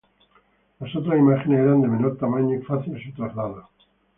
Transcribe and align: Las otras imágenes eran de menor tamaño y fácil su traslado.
Las 0.79 0.95
otras 0.95 1.19
imágenes 1.19 1.59
eran 1.59 1.83
de 1.83 1.87
menor 1.87 2.17
tamaño 2.17 2.55
y 2.55 2.63
fácil 2.63 2.99
su 3.03 3.11
traslado. 3.11 3.67